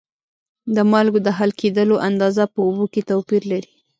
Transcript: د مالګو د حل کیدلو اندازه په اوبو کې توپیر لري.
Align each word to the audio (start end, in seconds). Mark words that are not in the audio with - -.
د 0.75 0.77
مالګو 0.91 1.19
د 1.23 1.29
حل 1.37 1.51
کیدلو 1.61 1.95
اندازه 2.09 2.43
په 2.53 2.59
اوبو 2.67 2.85
کې 2.93 3.01
توپیر 3.09 3.41
لري. 3.51 3.71